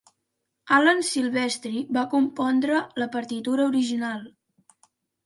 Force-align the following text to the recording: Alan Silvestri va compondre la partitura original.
Alan 0.77 1.01
Silvestri 1.09 1.83
va 1.97 2.05
compondre 2.13 2.79
la 3.03 3.09
partitura 3.17 3.69
original. 3.73 4.25